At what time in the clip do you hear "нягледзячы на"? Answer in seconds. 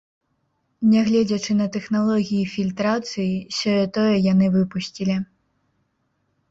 0.93-1.67